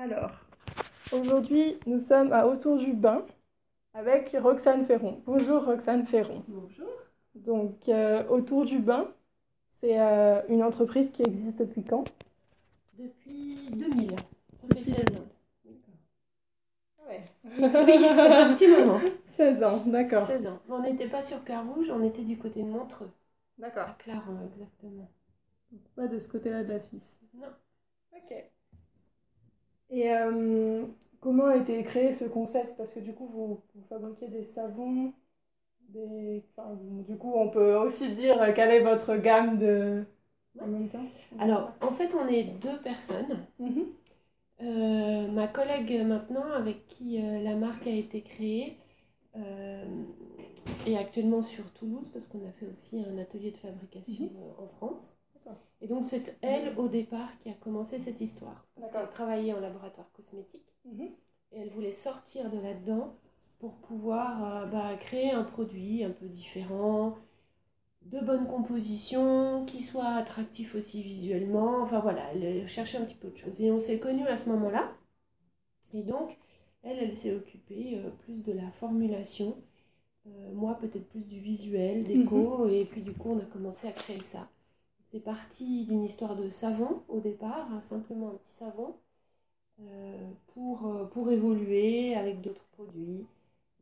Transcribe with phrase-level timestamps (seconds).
[0.00, 0.30] Alors,
[1.10, 3.26] aujourd'hui, nous sommes à Autour du Bain
[3.94, 5.20] avec Roxane Ferron.
[5.26, 6.44] Bonjour Roxane Ferron.
[6.46, 6.86] Bonjour.
[7.34, 9.12] Donc, euh, Autour du Bain,
[9.70, 12.04] c'est euh, une entreprise qui existe depuis quand?
[12.96, 14.10] Depuis 2000.
[14.12, 15.26] Ça fait 16 ans.
[17.08, 17.24] Ouais.
[17.44, 19.00] Oui, fait un petit moment.
[19.36, 20.28] 16 ans, d'accord.
[20.28, 20.60] 16 ans.
[20.68, 23.10] On n'était pas sur Carouge, on était du côté de Montreux.
[23.58, 23.88] D'accord.
[23.88, 25.10] À Clarence, exactement.
[25.96, 27.18] Pas de ce côté-là de la Suisse.
[27.34, 27.48] Non.
[28.12, 28.47] Ok.
[29.90, 30.86] Et euh,
[31.20, 32.76] comment a été créé ce concept?
[32.76, 35.12] Parce que du coup, vous, vous fabriquez des savons,
[35.90, 36.44] des...
[36.56, 36.76] Enfin,
[37.08, 40.04] du coup, on peut aussi dire quelle est votre gamme de...
[40.60, 41.06] En même temps
[41.38, 43.46] Alors, en fait, on est deux personnes.
[43.58, 43.98] Mhm.
[44.62, 48.76] Euh, ma collègue maintenant, avec qui euh, la marque a été créée,
[50.86, 54.28] est actuellement sur Toulouse parce qu'on a fait aussi un atelier de fabrication Mhm.
[54.36, 55.16] euh, en France.
[55.80, 58.66] Et donc c'est elle au départ qui a commencé cette histoire.
[58.80, 61.10] Parce qu'elle travaillait en laboratoire cosmétique Mhm.
[61.52, 63.14] et elle voulait sortir de là-dedans
[63.60, 67.16] pour pouvoir euh, bah, créer un produit un peu différent,
[68.02, 71.82] de bonne composition, qui soit attractif aussi visuellement.
[71.82, 73.60] Enfin voilà, elle cherchait un petit peu de choses.
[73.60, 74.92] Et on s'est connus à ce moment-là.
[75.94, 76.38] Et donc,
[76.82, 79.56] elle, elle s'est occupée euh, plus de la formulation.
[80.26, 82.68] Euh, moi, peut-être plus du visuel, déco.
[82.68, 84.48] Et puis, du coup, on a commencé à créer ça.
[85.10, 88.96] C'est parti d'une histoire de savon au départ, hein, simplement un petit savon,
[89.82, 93.26] euh, pour, euh, pour évoluer avec d'autres produits,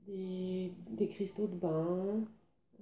[0.06, 2.24] des, des cristaux de bain,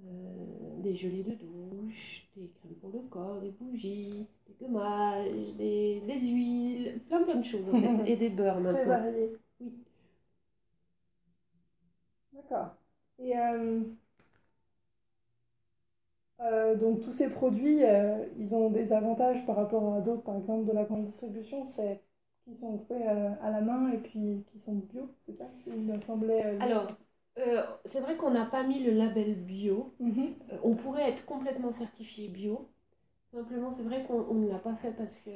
[0.05, 6.01] euh, des gelées de douche, des crèmes pour le corps, des bougies, des gommages, des,
[6.07, 8.85] des huiles, plein plein de choses en fait, et des beurres Très maintenant.
[8.85, 9.37] varié.
[9.59, 9.73] Oui.
[12.33, 12.75] D'accord.
[13.19, 13.81] Et euh,
[16.41, 20.37] euh, donc tous ces produits, euh, ils ont des avantages par rapport à d'autres, par
[20.37, 22.01] exemple de la grande distribution, c'est
[22.43, 25.45] qu'ils sont faits euh, à la main et puis qui sont bio, c'est ça?
[25.67, 26.43] Il me semblait.
[26.59, 26.87] Alors,
[27.85, 29.93] c'est vrai qu'on n'a pas mis le label bio.
[29.99, 30.35] Mhm.
[30.63, 32.69] On pourrait être complètement certifié bio.
[33.31, 35.31] Simplement, c'est vrai qu'on on ne l'a pas fait parce que.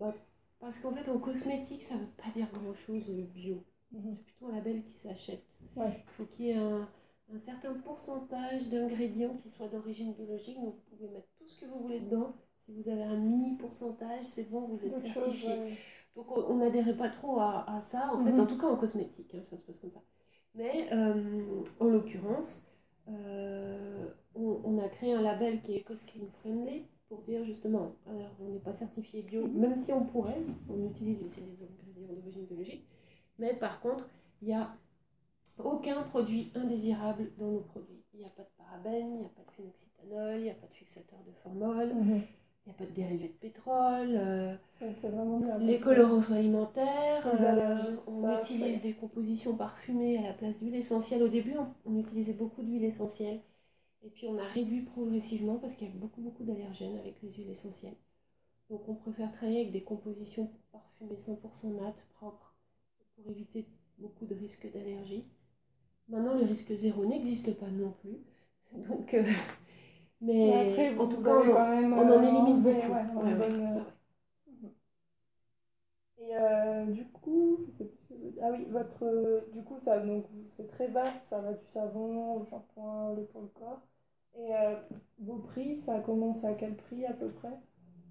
[0.00, 0.14] bah,
[0.58, 3.64] parce qu'en fait, en cosmétique, ça ne veut pas dire grand-chose le bio.
[3.92, 4.16] Mhm.
[4.16, 5.44] C'est plutôt un label qui s'achète.
[5.76, 6.04] Ouais.
[6.06, 6.88] Il faut qu'il y ait un,
[7.34, 10.56] un certain pourcentage d'ingrédients qui soient d'origine biologique.
[10.60, 12.34] Donc, vous pouvez mettre tout ce que vous voulez dedans.
[12.66, 15.48] Si vous avez un mini pourcentage, c'est bon, vous êtes certifié.
[15.58, 15.76] ouais.
[16.16, 18.40] Donc on n'adhérait pas trop à, à ça, en fait, Mhm.
[18.40, 20.00] en tout cas en cosmétique, hein, ça se passe comme ça.
[20.54, 22.66] Mais euh, en l'occurrence,
[23.08, 28.30] euh, on, on a créé un label qui est EcoScreen Friendly pour dire justement, alors
[28.40, 29.58] on n'est pas certifié bio, Mhm.
[29.58, 32.84] même si on pourrait, on utilise aussi des ingrédients d'origine biologique,
[33.38, 34.08] mais par contre,
[34.42, 34.76] il n'y a
[35.64, 38.02] aucun produit indésirable dans nos produits.
[38.14, 40.54] Il n'y a pas de parabènes, il n'y a pas de phénoxyéthanol, il n'y a
[40.54, 42.22] pas de fixateur de formol, Mhm.
[42.66, 44.14] il n'y a pas de dérivés de pétrole.
[44.16, 45.58] euh, C'est c'est vraiment bien.
[45.58, 51.22] les colorances alimentaires, euh, on ça, utilise des compositions parfumées à la place d'huile essentielle.
[51.22, 53.40] Au début, on, on utilisait beaucoup d'huile essentielle.
[54.04, 57.32] Et puis, on a réduit progressivement parce qu'il y a beaucoup, beaucoup d'allergènes avec les
[57.32, 57.96] huiles essentielles.
[58.70, 62.54] Donc, on préfère travailler avec des compositions parfumées 100% nattes, propres,
[63.16, 63.66] pour éviter
[63.98, 65.24] beaucoup de risques d'allergie.
[66.10, 68.18] Maintenant, le risque zéro n'existe pas non plus.
[68.88, 69.24] Donc, euh,
[70.20, 72.92] mais, après, en tout cas, on, quand même, on en élimine beaucoup.
[72.92, 73.80] ouais, Ouais, ouais.
[76.18, 77.66] Et euh, du coup.
[78.42, 80.26] Ah oui, votre, euh, du coup, ça, donc,
[80.56, 83.80] c'est très vaste, ça va du savon au shampoing, le pour le corps.
[84.36, 84.76] Et euh,
[85.20, 87.58] vos prix, ça commence à quel prix à peu près?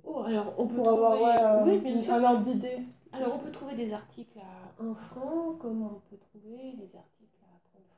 [0.04, 2.16] Oh, alors on peut Pour trouver, avoir ouais, oui, bien une- sûr.
[2.16, 2.80] un ordre d'idée.
[3.12, 7.19] Alors on peut trouver des articles à 1 franc, comme on peut trouver des articles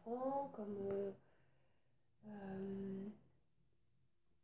[0.01, 0.75] à 30 francs, comme.
[0.91, 1.11] euh,
[2.27, 3.09] euh,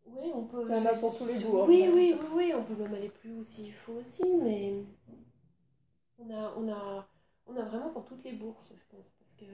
[0.06, 0.66] oui, on peut.
[0.69, 2.75] Il y en a pour tous les goûts, en Oui, oui, oui, oui, on peut
[2.75, 4.73] même aller plus haut s'il faut aussi, mais
[6.19, 7.07] on a, on a,
[7.47, 9.46] on a vraiment pour toutes les bourses, je pense, parce que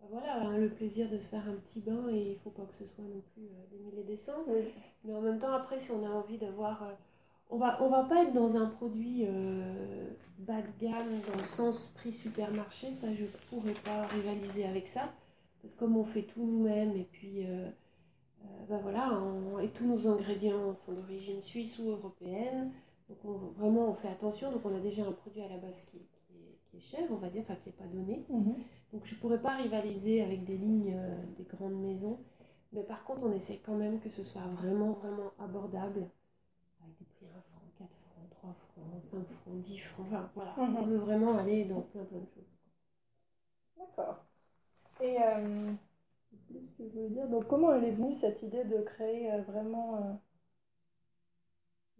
[0.00, 2.64] bah voilà, hein, le plaisir de se faire un petit bain et il faut pas
[2.66, 4.44] que ce soit non plus euh, des milliers des cents.
[4.46, 4.72] Oui.
[5.04, 6.82] Mais en même temps, après, si on a envie d'avoir.
[6.84, 6.92] euh,
[7.50, 11.46] on va, on va pas être dans un produit euh, bas de gamme dans le
[11.46, 15.12] sens prix supermarché, ça je pourrais pas rivaliser avec ça.
[15.62, 17.68] Parce que comme on fait tout nous-mêmes et puis euh,
[18.44, 22.72] euh, bah voilà, on- et tous nos ingrédients sont d'origine suisse ou européenne,
[23.08, 25.86] donc on- vraiment on fait attention, donc on a déjà un produit à la base
[25.86, 28.24] qui, qui est, qui est cher, on va dire, enfin qui n'est pas donné.
[28.30, 28.54] Mhm.
[28.92, 32.18] Donc je pourrais pas rivaliser avec des lignes euh, des grandes maisons.
[32.72, 36.08] Mais par contre, on essaie quand même que ce soit vraiment, vraiment abordable.
[36.82, 40.06] Avec des prix 1 franc, 4 francs, 3 francs, 5 francs, 10 francs.
[40.08, 40.54] Enfin, voilà.
[40.58, 40.76] Mhm.
[40.78, 42.44] On veut vraiment aller dans plein, plein de choses.
[45.02, 45.70] Et euh,
[46.32, 47.28] je ce que je voulais dire?
[47.28, 49.96] Donc, comment elle est venue cette idée de créer euh, vraiment.
[49.96, 50.12] euh,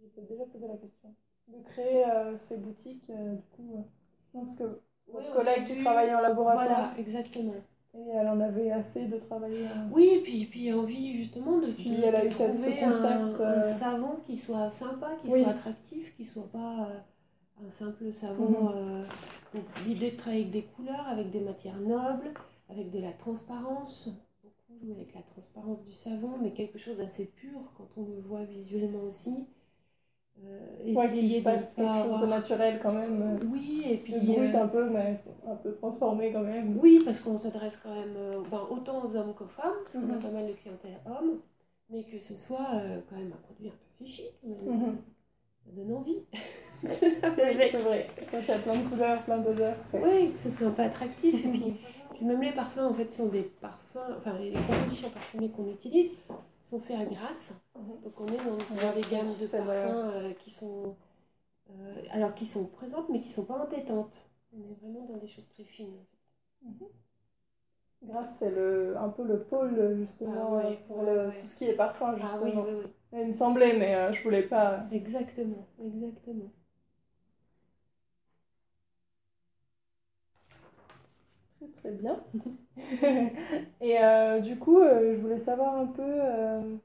[0.01, 1.13] J'ai peut-être déjà posé la question.
[1.49, 2.05] de créer
[2.47, 3.85] ces boutiques du coup
[4.33, 7.53] non, parce que Oui, votre au collègue qui travaillait en laboratoire Voilà, exactement.
[7.95, 11.67] et elle en avait assez de travailler en- Oui, et puis, puis envie justement de,
[11.71, 14.37] Puis de- elle a de eu cette- ce trouver concept, un, un euh, savon qui
[14.37, 15.41] soit sympa, qui Oui.
[15.43, 18.69] soit attractif, qui soit pas euh, un simple savon.
[18.75, 19.03] Euh,
[19.53, 22.33] donc l'idée de travailler avec des couleurs, avec des matières nobles,
[22.69, 24.09] avec de la transparence.
[24.43, 28.19] Beaucoup jouer avec la transparence du savon, mais quelque chose d'assez pur quand on le
[28.21, 29.47] voit visuellement aussi.
[30.43, 30.59] Euh,
[30.93, 32.27] Ouais, essayer qu'il de fasse quelque pas chose de avoir...
[32.27, 34.13] naturel quand même euh, Oui, et puis...
[34.13, 35.15] brut euh, un peu mais
[35.47, 38.15] un peu transformé quand même Oui, parce qu'on s'adresse quand même
[38.49, 40.21] ben, autant aux hommes qu'aux femmes, parce qu'on a Mhm.
[40.21, 41.39] pas mal de clientèle hommes,
[41.89, 44.57] mais que ce soit quand même un produit un peu fichi, même.
[44.65, 44.97] Mhm.
[45.65, 46.17] Ça donne envie.
[46.83, 47.19] C'est
[47.71, 50.67] vrai quand il y a plein de couleurs plein d'odeurs c'est Oui, que ce soit
[50.67, 51.33] un peu attractif.
[51.33, 51.73] Et puis,
[52.13, 56.11] puis même les parfums, en fait, sont des parfums, enfin les compositions parfumées qu'on utilise
[56.63, 57.53] sont faites à grâce.
[57.75, 58.03] Mhm.
[58.03, 60.95] Donc on est dans, dans Ouais, des gammes de parfums euh, qui sont...
[61.71, 64.29] euh, alors qui sont présentes, mais qui sont pas entêtantes.
[64.53, 65.97] On est vraiment dans des choses très fines.
[66.65, 66.91] en fait.
[68.03, 71.41] Grâce, c'est le, un peu le pôle justement Ah ouais, euh, pour ouais, le, ouais.
[71.41, 72.65] tout ce qui est parfum Ah oui, justement.
[72.65, 72.93] oui, oui.
[73.13, 74.85] Il me semblait, mais euh, je voulais pas.
[74.91, 76.53] Exactement, exactement.
[81.83, 82.23] Très très bien.
[83.81, 86.01] Et euh, du coup, euh, je voulais savoir un peu.
[86.03, 86.77] euh,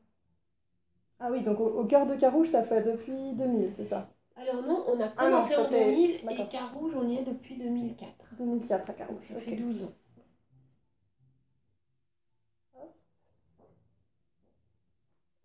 [1.21, 4.09] Ah oui, donc au, au cœur de Carouge, ça fait depuis 2000, c'est ça?
[4.37, 6.47] Alors non, on a Ah non, commencé en c'était- 2000 et.
[6.49, 8.35] Carouge, on y est depuis 2004.
[8.39, 9.25] 2004 à Carouge.
[9.33, 9.93] Ça fait 12 ans.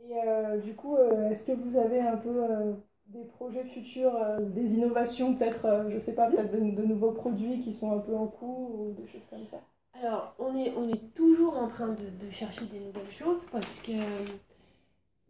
[0.01, 2.75] Et du coup, est-ce que vous avez un peu
[3.13, 7.11] des projets futurs, euh, des innovations, peut-être, euh, je sais pas, peut-être de, de nouveaux
[7.13, 9.61] produits qui sont un peu en cours ou des choses comme ça
[9.93, 13.81] Alors, on est, on est toujours en train de, de chercher des nouvelles choses parce
[13.81, 13.91] que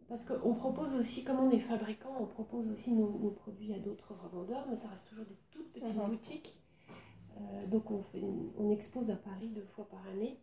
[0.08, 3.78] parce qu'on propose aussi, comme on est fabricant, on propose aussi nos, nos produits à
[3.78, 6.04] d'autres revendeurs, mais ça reste toujours des toutes petites Mhm.
[6.04, 6.56] boutiques.
[7.38, 8.22] Euh, donc on, fait,
[8.58, 10.38] on expose à Paris deux fois par année.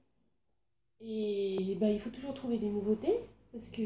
[1.01, 3.15] Et ben, il faut toujours trouver des nouveautés
[3.51, 3.81] parce que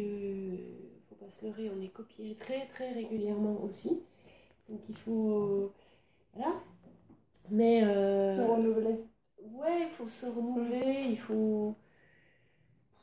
[1.09, 4.01] faut pas se leurrer, on est copié très très régulièrement aussi.
[4.69, 5.73] Donc il faut
[6.33, 6.53] voilà.
[7.51, 8.97] Mais euh, Se renouveler
[9.53, 11.77] Ouais, il faut se renouveler, il faut,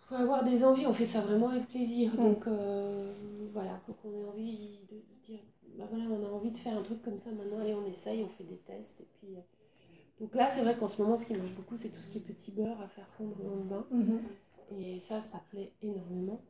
[0.08, 0.86] faut avoir des envies.
[0.86, 2.12] On fait ça vraiment avec plaisir.
[2.14, 2.16] Mm.
[2.16, 3.12] Donc euh,
[3.52, 5.40] voilà, faut qu'on ait envie de, de dire,
[5.78, 7.60] bah voilà, on a envie de faire un truc comme ça maintenant.
[7.60, 9.00] Allez, on essaye, on fait des tests.
[9.00, 9.40] Et puis, euh,
[10.20, 12.18] donc là, c'est vrai qu'en ce moment, ce qui marche beaucoup, c'est tout ce qui
[12.18, 13.86] est petit beurre à faire fondre dans le bain.
[13.90, 14.20] Mhm.
[14.78, 16.40] Et ça, ça plaît énormément.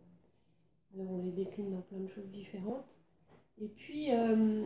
[0.94, 3.00] Alors, on les décline dans plein de choses différentes.
[3.60, 4.64] Et puis, euh,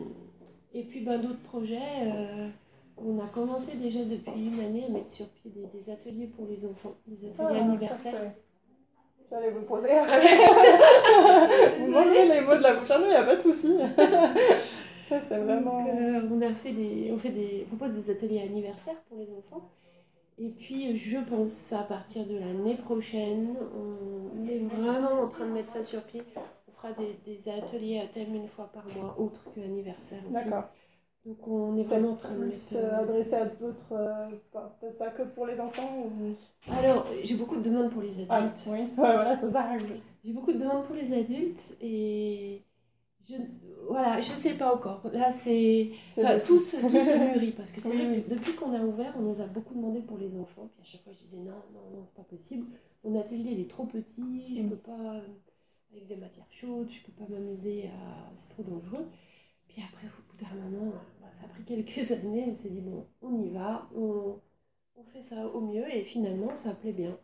[0.73, 1.79] et puis ben, d'autres projets.
[2.03, 2.49] euh,
[2.97, 6.47] on a commencé déjà depuis une année à mettre sur pied des, des ateliers pour
[6.47, 8.33] les enfants, des ateliers Ah, anniversaires.
[9.29, 9.89] J'allais vous poser.
[11.79, 12.89] vous m'enlevez les mots de la bouche.
[12.89, 13.77] Non, il n'y a pas de souci.
[15.09, 15.83] ça, c'est vraiment.
[15.83, 19.17] Donc, euh, on a fait des, on fait des, on propose des ateliers anniversaires pour
[19.19, 19.69] les enfants.
[20.39, 25.51] Et puis, je pense à partir de l'année prochaine, on est vraiment en train de
[25.51, 26.21] mettre ça sur pied.
[26.67, 30.33] On fera des, des ateliers à thème une fois par mois, autre que anniversaire aussi.
[30.33, 30.65] D'accord.
[31.25, 32.53] Donc, on est vraiment en train de mettre.
[32.67, 33.93] Plus euh, adressé à d'autres.
[33.93, 36.35] euh, pas- Peut-être pas que pour les enfants ou.
[36.71, 38.29] Alors, j'ai beaucoup de demandes pour les adultes.
[38.29, 38.79] Ah, oui.
[38.97, 39.67] Ouais, voilà, c'est ça.
[40.23, 42.63] J'ai beaucoup de demandes pour les adultes et
[43.27, 43.35] je,
[43.87, 45.01] voilà, je sais pas encore.
[45.13, 48.23] Là, c'est enfin, tout, se, tout se mûrit parce que c'est Oui, vrai oui.
[48.27, 50.69] que depuis qu'on a ouvert, on nous a beaucoup demandé pour les enfants.
[50.73, 52.67] Puis à chaque fois, je disais non, non, non, c'est pas possible.
[53.03, 54.69] Mon atelier il est trop petit, je Mm.
[54.69, 55.21] peux pas
[55.91, 59.07] avec des matières chaudes, je peux pas m'amuser à, c'est trop dangereux.
[59.67, 62.47] Puis après, au bout d'un moment, bah, ça a pris quelques années.
[62.51, 64.39] On s'est dit bon, on y va, on,
[64.97, 67.17] on fait ça au mieux et finalement, ça plaît bien.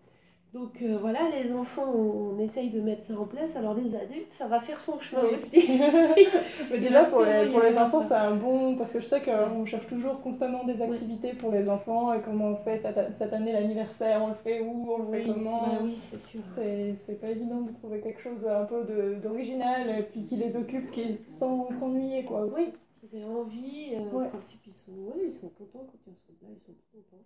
[0.53, 3.55] Donc euh, voilà, les enfants, on, on essaye de mettre ça en place.
[3.55, 5.33] Alors les adultes, ça va faire son chemin Oui.
[5.33, 5.67] aussi.
[6.69, 8.75] Mais déjà, pour les, pour enfants, c'est un bon.
[8.77, 12.49] Parce que je sais qu'on cherche toujours constamment des activités pour les enfants et comment
[12.49, 15.61] on fait cette, cette année l'anniversaire, on le fait où, on le fait Oui, comment.
[15.67, 16.41] bah oui, c'est sûr.
[16.53, 20.55] C'est pas évident de trouver quelque chose un peu de- d'original et puis qui les
[20.55, 22.55] occupe, qui sans s'ennuyer quoi aussi.
[22.57, 22.73] Oui,
[23.11, 23.95] ils ont envie.
[23.95, 24.27] euh, Ouais.
[24.67, 27.23] Ils sont, ouais, ils sont contents quand ils sont là, ils sont contents.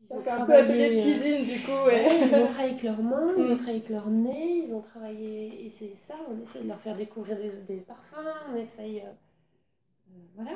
[0.00, 1.70] Ils ont un peu atelier de euh, cuisine du coup.
[1.86, 2.28] ouais, ouais.
[2.28, 3.56] ils ont travaillé avec leurs mains, ils ont Mm.
[3.56, 5.66] travaillé avec leur nez, ils ont travaillé.
[5.66, 8.16] Et c'est ça, on essaie de leur faire découvrir des, des parfums,
[8.50, 9.00] on essaye.
[9.00, 9.10] euh,
[10.10, 10.52] euh, voilà,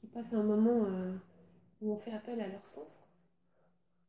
[0.00, 1.12] qu'ils passent un moment euh,
[1.82, 3.04] où on fait appel à leur sens.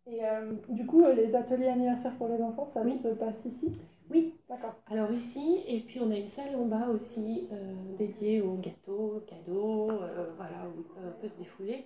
[0.05, 2.93] Et euh, du coup, les ateliers anniversaires pour les enfants, ça Oui.
[3.01, 3.71] se passe ici?
[4.09, 4.75] Oui, D'accord.
[4.87, 9.15] Alors ici, et puis on a une salle en bas aussi euh, dédiée aux gâteaux,
[9.15, 11.85] aux cadeaux, euh, voilà, où on peut se défouler.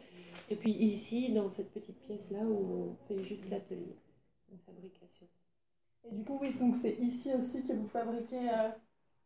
[0.49, 3.95] Et puis ici, dans cette petite pièce-là où on fait juste l'atelier
[4.51, 5.27] de fabrication.
[6.09, 8.69] Et du coup, oui, donc c'est ici aussi que vous fabriquez euh,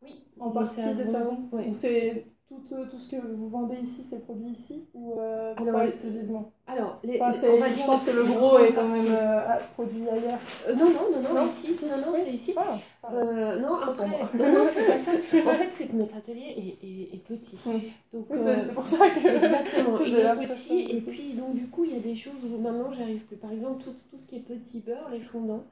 [0.01, 1.69] Oui, en partie des savons ouais.
[1.69, 5.53] Ou c'est tout, euh, tout ce que vous vendez ici, c'est produit ici ou euh,
[5.55, 8.57] Alors, pas exclusivement Alors, les, Enfin, les- c'est- on va Je pense que le gros
[8.59, 10.39] est quand même euh, ah, produit ailleurs.
[10.67, 11.75] Euh, non, non, non, non, Non, ici.
[11.89, 12.19] Non, non, oui.
[12.25, 12.53] c'est ici.
[12.57, 13.09] Ah, ah.
[13.57, 15.11] Non, après, non, non, c'est pas ça.
[15.49, 17.57] En fait, c'est que notre atelier est, est, est petit.
[18.13, 19.19] Donc, Oui, c'est pour ça que.
[19.45, 22.57] Exactement, il est petit et puis donc du coup il y a des choses où
[22.57, 23.37] maintenant j'arrive plus.
[23.37, 25.63] Par exemple tout, tout ce qui est petit beurre, les fondants,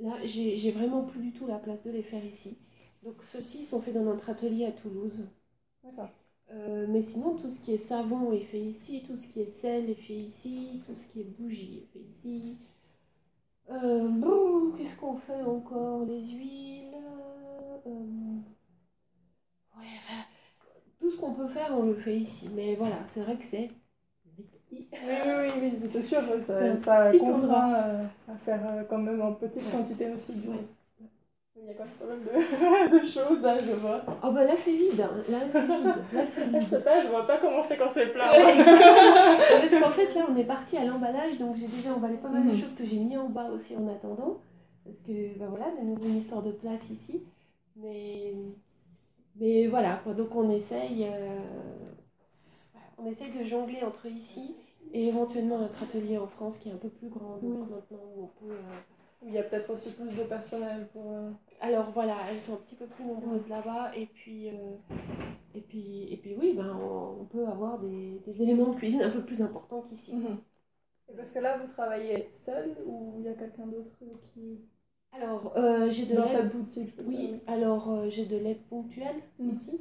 [0.00, 2.56] là j'ai j'ai vraiment plus du tout la place de les faire ici.
[3.02, 5.26] Donc ceux-ci sont faits dans notre atelier à Toulouse.
[5.84, 6.10] D'accord.
[6.52, 9.46] Euh, mais sinon tout ce qui est savon est fait ici, tout ce qui est
[9.46, 12.56] sel est fait ici, tout ce qui est bougie est fait ici.
[13.70, 16.04] Euh, bon, qu'est-ce qu'on fait encore?
[16.04, 16.94] Les huiles.
[17.86, 17.90] euh,
[19.78, 20.24] ouais, enfin,
[21.00, 22.50] tout ce qu'on peut faire, on le fait ici.
[22.54, 23.70] Mais voilà, c'est vrai que c'est.
[25.02, 27.72] Oui, oui, oui, oui, c'est sûr, ça, ça contraint
[28.28, 29.70] à faire quand même en petite Ouais.
[29.70, 30.34] quantité aussi.
[30.34, 30.64] Du Ouais.
[31.62, 34.02] Il y a quand même pas mal de, de choses là, je vois.
[34.24, 35.10] Oh bah là c'est vide, hein.
[35.28, 36.84] là c'est vide, là c'est Je sais vide.
[36.84, 38.30] pas, je vois pas comment c'est quand c'est plein.
[38.30, 38.56] Ouais.
[38.64, 42.44] Parce qu'en fait là on est parti à l'emballage, donc j'ai déjà emballé pas mal
[42.46, 42.60] de Mhm.
[42.60, 44.38] choses que j'ai mis en bas aussi en attendant.
[44.84, 47.22] Parce que bah voilà, de nouveau une histoire de place ici.
[47.76, 48.34] Mais,
[49.36, 50.14] mais voilà, quoi.
[50.14, 51.38] donc on essaye, euh,
[52.98, 54.56] on essaye de jongler entre ici
[54.92, 57.36] et éventuellement notre atelier en France qui est un peu plus grand.
[57.36, 58.52] Donc maintenant où on peut...
[58.54, 58.78] euh,
[59.22, 61.12] Il y a peut-être aussi plus de personnel pour.
[61.12, 63.92] euh, Alors voilà, elles sont un petit peu plus nombreuses là-bas.
[63.96, 64.52] Et puis, euh,
[65.54, 69.02] et puis, et puis oui, ben, on, on peut avoir des, des éléments de cuisine
[69.02, 70.12] un peu plus importants qu'ici.
[71.12, 73.90] Et parce que là, vous travaillez seul ou il y a quelqu'un d'autre
[74.32, 74.60] qui.
[75.12, 76.36] Alors, euh, j'ai de Dans l'aide.
[76.36, 77.38] cette boutique, je Oui, dire.
[77.46, 79.54] alors euh, j'ai de l'aide ponctuelle Mhm.
[79.54, 79.80] ici.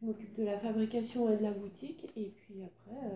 [0.00, 2.06] Je m'occupe de la fabrication et de la boutique.
[2.16, 3.06] Et puis après,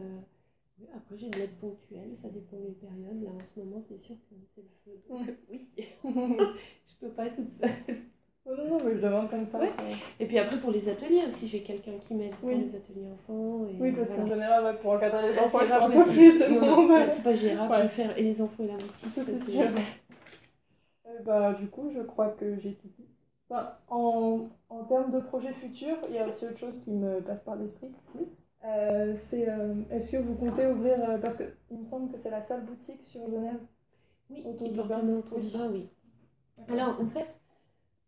[0.95, 2.11] après j'ai de l'aide ponctuelle.
[2.21, 3.23] Ça dépend des périodes.
[3.23, 5.01] Là, en ce moment, c'est sûr que c'est le feu.
[5.09, 5.61] Oui,
[6.05, 6.37] non,
[6.87, 7.71] je peux pas toute seule.
[8.47, 9.59] non, mais je demande comme ça.
[9.59, 9.71] Ouais.
[10.21, 12.65] Et puis après, pour les ateliers aussi, j'ai quelqu'un qui m'aide pour Oui.
[12.65, 13.67] les ateliers enfants.
[13.69, 14.23] Et Oui, parce voilà.
[14.23, 16.89] qu'en général, pour encadrer les Ah, enfants, c'est il faut un peu plus de Non,
[16.89, 17.09] monde.
[17.09, 17.89] c'est pas gérable Ouais.
[17.89, 19.09] faire et les enfants et la boutique.
[19.15, 19.63] Ça, c'est sûr.
[21.07, 23.07] Euh, bah, du coup, je crois que j'ai tout dit.
[23.49, 27.21] Enfin, en, en termes de projets futurs, il y a aussi autre chose qui me
[27.21, 27.93] passe par l'esprit.
[28.17, 28.27] Oui.
[28.67, 32.19] Euh, c'est euh, est-ce que vous comptez ouvrir euh, parce que il me semble que
[32.19, 33.61] c'est la seule boutique sur Genève.
[34.29, 35.01] Oui, Autour du bain.
[35.05, 35.89] Oui.
[36.59, 36.65] oui.
[36.69, 37.41] Alors, en fait,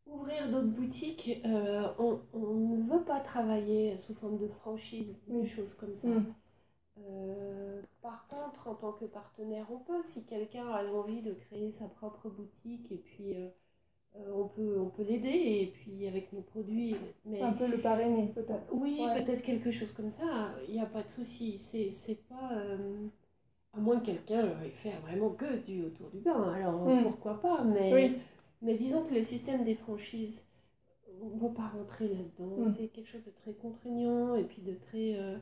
[0.07, 5.43] ouvrir d'autres boutiques, on, on ne veut pas travailler sous forme de franchise, Oui.
[5.43, 6.09] des choses comme ça.
[6.09, 6.35] Mm.
[8.03, 11.87] Par contre, en tant que partenaire, on peut, si quelqu'un a l'envie de créer sa
[11.87, 13.35] propre boutique, et puis
[14.17, 15.29] euh, on peut, on peut l'aider,
[15.63, 16.97] et puis avec nos produits.
[17.25, 18.69] Mais Un peu le parrainer, peut-être.
[18.73, 19.23] oui, Ouais.
[19.23, 21.59] peut-être quelque chose comme ça, il n'y a pas de souci.
[21.59, 22.53] C'est, pas.
[22.55, 23.07] euh,
[23.75, 27.03] à moins que quelqu'un veuille faire vraiment que du autour du bain, alors Mm.
[27.05, 27.93] pourquoi pas, mais.
[27.95, 28.17] Oui.
[28.63, 30.49] Mais disons que le système des franchises,
[31.23, 32.57] on ne va pas rentrer là-dedans.
[32.67, 32.73] Mm.
[32.77, 35.15] C'est quelque chose de très contraignant et puis de très.
[35.17, 35.37] euh,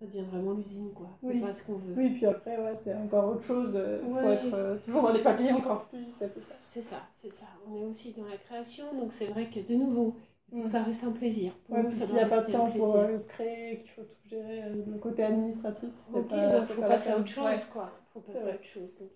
[0.00, 1.08] ça devient vraiment l'usine, quoi.
[1.20, 1.40] C'est Oui.
[1.40, 1.94] pas ce qu'on veut.
[1.96, 3.74] Oui, puis après, ouais, c'est encore autre chose.
[3.74, 4.34] Il faut Ouais.
[4.34, 6.54] être euh, toujours dans les papiers encore plus, tout ça.
[6.66, 7.46] C'est ça, c'est ça.
[7.68, 10.14] On est aussi dans la création, donc c'est vrai que de nouveau,
[10.50, 10.70] faut que Mm.
[10.70, 11.52] ça reste un plaisir.
[11.66, 13.90] Pour Ouais, nous, puis ça s'il n'y a pas de temps pour euh, créer, qu'il
[13.90, 17.10] faut tout gérer, euh, le côté administratif, c'est Ok, pas, donc c'est faut pas passer
[17.10, 17.58] à autre chose, Ouais.
[17.72, 17.90] quoi.
[18.14, 18.98] Faut C'est passer à autre chose.
[18.98, 19.10] Donc,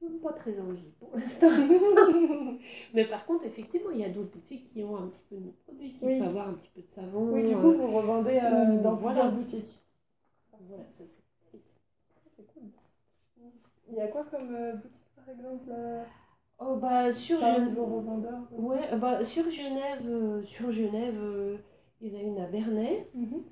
[0.00, 1.48] je suis pas très envie pour l'instant.
[2.94, 5.50] Mais par contre, effectivement, il y a d'autres boutiques qui ont un petit peu de
[5.64, 6.18] produits, qui Oui.
[6.18, 7.30] peuvent avoir un petit peu de savon.
[7.32, 9.80] Oui, du euh, coup, vous revendez euh, dans plusieurs boutiques.
[10.68, 11.22] Voilà, ça c'est.
[11.40, 11.62] c'est-
[12.36, 12.62] C'est cool.
[13.88, 16.02] Il y a quoi comme euh, boutique, par exemple euh,
[16.58, 17.78] Oh bah sur Genève.
[18.58, 21.58] Ouais, bah sur Genève, euh, sur Genève, euh,
[22.00, 23.42] il y en a une à Bernay, Mhm.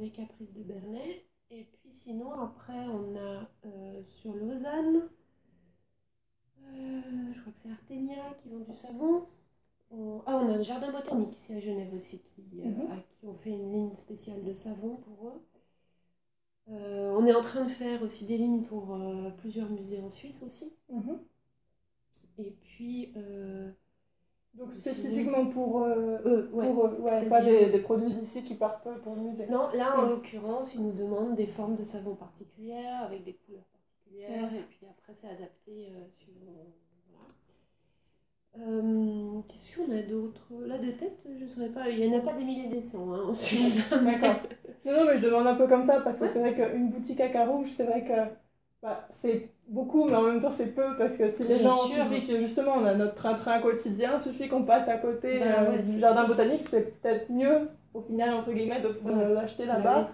[0.00, 1.24] les Caprices de Bernay.
[1.50, 3.48] Et puis sinon, après, on a
[4.06, 5.08] sur Lausanne,
[6.62, 9.26] je crois que c'est Artenia qui vend du savon.
[9.90, 12.90] On- Ah, on a un jardin botanique ici à Genève aussi qui, Mhm.
[12.90, 15.40] à qui on fait une ligne spéciale de savon pour eux.
[16.70, 20.08] Euh, on est en train de faire aussi des lignes pour euh, plusieurs musées en
[20.08, 20.72] Suisse aussi.
[20.90, 21.18] Mhm.
[22.38, 23.70] Et puis, euh,
[24.54, 26.66] Donc spécifiquement pour eux, ouais.
[26.72, 29.46] pour ouais, pas des, des produits d'ici qui partent pour le musée.
[29.48, 33.64] Non, là en l'occurrence, ils nous demandent des formes de savon particulières, avec des couleurs
[33.64, 34.56] particulières, Mm.
[34.56, 36.66] et puis après c'est adapté suivant.
[38.58, 40.46] Euh, Qu'est-ce qu'on a d'autre?
[40.66, 41.88] Là de tête, je ne saurais pas.
[41.90, 43.80] Il n'y en a pas des milliers des cents hein, en Suisse.
[43.90, 44.36] D'accord.
[44.84, 46.28] Non, non, mais je demande un peu comme ça parce que Ouais.
[46.30, 48.12] c'est vrai qu'une boutique à Carouge, c'est vrai que
[48.82, 51.86] bah, c'est beaucoup, mais en même temps c'est peu parce que si les Bien gens,
[51.86, 52.04] sûr.
[52.04, 55.70] suffit que justement on a notre train-train quotidien, suffit qu'on passe à côté Bah euh,
[55.70, 60.10] ouais, du jardin botanique, c'est peut-être mieux au final, entre guillemets, de, l'acheter là-bas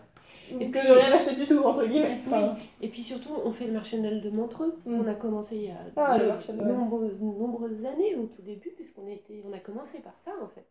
[0.52, 2.20] Et puis- que de rien acheter du tout, entre guillemets.
[2.26, 2.32] Oui.
[2.32, 4.76] Enfin, Et puis surtout, on fait le marché de Montreux.
[4.86, 5.00] Mm.
[5.00, 9.08] On a commencé il y a Ah, de nombreuses, nombreuses années au tout début, puisqu'on
[9.08, 10.66] était, on a commencé par ça en fait.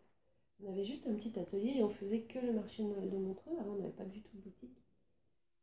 [0.63, 3.54] On avait juste un petit atelier et on faisait que le marché de Montreux.
[3.60, 4.78] Avant, on n'avait pas du tout de boutique.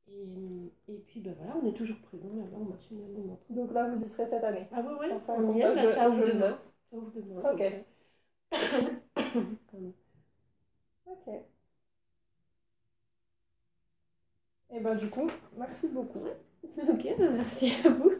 [0.09, 3.55] Et, et puis ben voilà, on est toujours présent là-bas au marché de Montreux.
[3.55, 4.67] Donc là, vous y serez cette année.
[4.73, 6.59] Ah ouais, ouais, Comme ça, on y ça, est, là, ça ouvre demain.
[6.91, 7.43] Ça ouvre demain.
[7.43, 7.61] Ok.
[7.61, 7.83] donc, euh.
[11.05, 11.26] Ok.
[14.71, 16.21] Et ben du coup, merci beaucoup.
[16.88, 18.12] Ok, ben merci à vous.